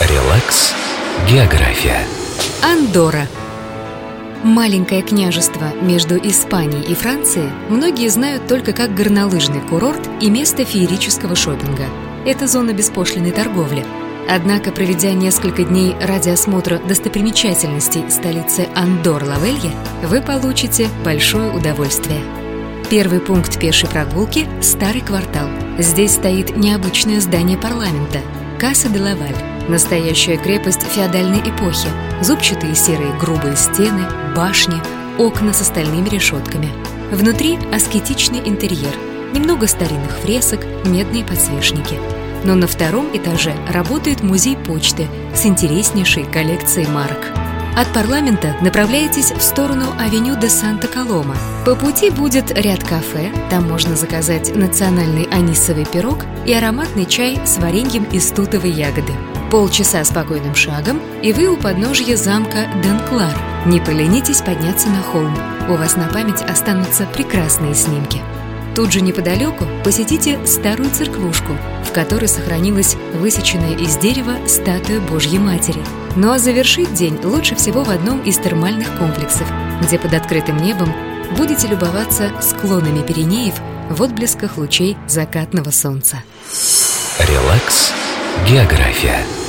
Релакс. 0.00 0.74
География. 1.26 2.06
Андорра. 2.62 3.26
Маленькое 4.44 5.00
княжество 5.00 5.72
между 5.80 6.18
Испанией 6.18 6.92
и 6.92 6.94
Францией 6.94 7.50
многие 7.70 8.08
знают 8.08 8.46
только 8.46 8.74
как 8.74 8.94
горнолыжный 8.94 9.62
курорт 9.62 10.06
и 10.20 10.28
место 10.28 10.66
феерического 10.66 11.34
шопинга. 11.34 11.86
Это 12.26 12.46
зона 12.46 12.74
беспошлиной 12.74 13.30
торговли. 13.30 13.86
Однако, 14.28 14.70
проведя 14.70 15.12
несколько 15.12 15.64
дней 15.64 15.96
ради 16.02 16.28
осмотра 16.28 16.78
достопримечательностей 16.78 18.10
столицы 18.10 18.68
Андор-Лавелье, 18.74 19.72
вы 20.02 20.20
получите 20.20 20.88
большое 21.06 21.50
удовольствие. 21.50 22.20
Первый 22.90 23.20
пункт 23.20 23.58
пешей 23.58 23.88
прогулки– 23.88 24.46
Старый 24.60 25.00
квартал. 25.00 25.48
Здесь 25.78 26.12
стоит 26.12 26.54
необычное 26.54 27.20
здание 27.20 27.56
парламента– 27.56 28.20
Касса 28.60 28.90
де 28.90 29.00
Лаваль. 29.00 29.55
Настоящая 29.68 30.36
крепость 30.36 30.82
феодальной 30.82 31.40
эпохи. 31.40 31.88
Зубчатые 32.22 32.76
серые 32.76 33.12
грубые 33.18 33.56
стены, 33.56 34.04
башни, 34.36 34.80
окна 35.18 35.52
с 35.52 35.60
остальными 35.60 36.08
решетками. 36.08 36.68
Внутри 37.10 37.58
аскетичный 37.72 38.40
интерьер. 38.44 38.94
Немного 39.32 39.66
старинных 39.66 40.18
фресок, 40.18 40.60
медные 40.84 41.24
подсвечники. 41.24 41.98
Но 42.44 42.54
на 42.54 42.68
втором 42.68 43.06
этаже 43.16 43.54
работает 43.68 44.22
музей 44.22 44.56
почты 44.56 45.08
с 45.34 45.44
интереснейшей 45.46 46.24
коллекцией 46.24 46.88
марок. 46.88 47.32
От 47.76 47.92
парламента 47.92 48.56
направляетесь 48.62 49.32
в 49.32 49.42
сторону 49.42 49.86
авеню 49.98 50.38
де 50.40 50.48
Санта-Колома. 50.48 51.36
По 51.66 51.74
пути 51.74 52.10
будет 52.10 52.50
ряд 52.56 52.82
кафе, 52.84 53.32
там 53.50 53.68
можно 53.68 53.96
заказать 53.96 54.54
национальный 54.54 55.24
анисовый 55.24 55.84
пирог 55.84 56.20
и 56.46 56.54
ароматный 56.54 57.04
чай 57.04 57.38
с 57.44 57.58
вареньем 57.58 58.04
из 58.04 58.30
тутовой 58.30 58.70
ягоды. 58.70 59.12
Полчаса 59.50 60.04
спокойным 60.04 60.56
шагом, 60.56 61.00
и 61.22 61.32
вы 61.32 61.46
у 61.46 61.56
подножья 61.56 62.16
замка 62.16 62.66
Денклар. 62.82 63.32
Не 63.64 63.80
поленитесь 63.80 64.40
подняться 64.40 64.88
на 64.88 65.00
холм. 65.00 65.36
У 65.68 65.76
вас 65.76 65.94
на 65.94 66.08
память 66.08 66.42
останутся 66.42 67.06
прекрасные 67.06 67.74
снимки. 67.74 68.20
Тут 68.74 68.92
же 68.92 69.00
неподалеку 69.00 69.64
посетите 69.84 70.44
старую 70.46 70.90
церквушку, 70.90 71.52
в 71.84 71.92
которой 71.92 72.26
сохранилась 72.26 72.96
высеченная 73.14 73.76
из 73.76 73.96
дерева 73.96 74.34
статуя 74.48 75.00
Божьей 75.00 75.38
Матери. 75.38 75.80
Ну 76.16 76.32
а 76.32 76.38
завершить 76.38 76.92
день 76.92 77.18
лучше 77.22 77.54
всего 77.54 77.84
в 77.84 77.90
одном 77.90 78.20
из 78.22 78.38
термальных 78.38 78.98
комплексов, 78.98 79.46
где 79.80 79.96
под 79.96 80.12
открытым 80.12 80.56
небом 80.56 80.92
будете 81.36 81.68
любоваться 81.68 82.32
склонами 82.42 83.00
Пиренеев 83.06 83.54
в 83.90 84.02
отблесках 84.02 84.58
лучей 84.58 84.96
закатного 85.06 85.70
солнца. 85.70 86.16
Релакс. 87.20 87.92
География. 88.44 89.45